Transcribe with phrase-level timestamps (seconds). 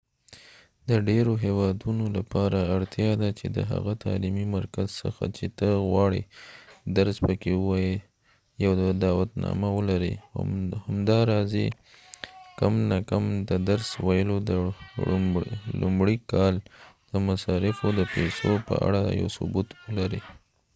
[0.89, 6.21] د ډیرو هیوادونو لپاره اړتیا ده چې د هغه تعلیمی مرکز څخه چې ته غواړې
[6.97, 7.95] درس پکې ووایې
[8.63, 8.71] یو
[9.05, 10.41] دعوتنامه ولرې او
[10.85, 11.53] همداراز
[12.59, 14.51] کم نه کم د درس ویلو د
[15.81, 16.55] لومړي کال
[17.11, 20.21] د مصارفو د پیسو په اړه یو ثبوت ولرې